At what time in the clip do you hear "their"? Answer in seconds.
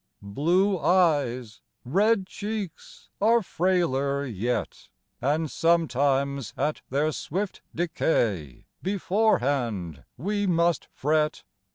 6.89-7.11